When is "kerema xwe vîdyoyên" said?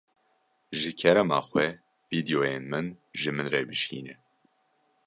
0.99-2.63